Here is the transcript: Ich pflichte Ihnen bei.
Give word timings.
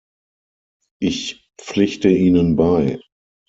Ich 0.99 1.47
pflichte 1.61 2.09
Ihnen 2.09 2.55
bei. 2.55 2.99